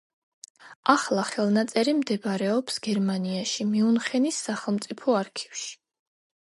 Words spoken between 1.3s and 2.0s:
ხელნაწერი